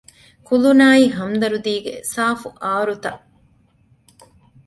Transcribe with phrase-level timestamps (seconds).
[0.47, 3.21] ކުލުނާއި ހަމްދަރްދީގެ ސާފު އާރުތައް